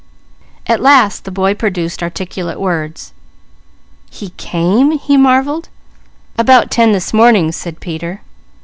At 0.65 0.81
last 0.81 1.25
the 1.25 1.31
boy 1.31 1.53
produced 1.53 2.01
articulate 2.01 2.59
words. 2.59 3.13
"He 4.09 4.29
came?" 4.31 4.89
he 4.97 5.15
marvelled. 5.15 5.69
"About 6.39 6.71
ten 6.71 6.91
this 6.91 7.13
morning," 7.13 7.51
said 7.51 7.79
Peter. 7.79 8.21